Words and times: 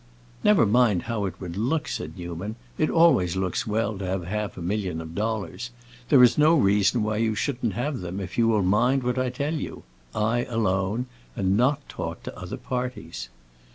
"Never 0.43 0.65
mind 0.65 1.03
how 1.03 1.25
it 1.25 1.39
would 1.39 1.55
look," 1.55 1.87
said 1.87 2.17
Newman. 2.17 2.55
"It 2.75 2.89
always 2.89 3.35
looks 3.35 3.67
well 3.67 3.99
to 3.99 4.07
have 4.07 4.25
half 4.25 4.57
a 4.57 4.61
million 4.63 4.99
of 4.99 5.13
dollars. 5.13 5.69
There 6.09 6.23
is 6.23 6.39
no 6.39 6.55
reason 6.55 7.03
why 7.03 7.17
you 7.17 7.35
shouldn't 7.35 7.73
have 7.73 7.99
them 7.99 8.19
if 8.19 8.35
you 8.35 8.47
will 8.47 8.63
mind 8.63 9.03
what 9.03 9.19
I 9.19 9.29
tell 9.29 9.53
you—I 9.53 10.45
alone—and 10.45 11.55
not 11.55 11.87
talk 11.87 12.23
to 12.23 12.35
other 12.35 12.57
parties." 12.57 13.29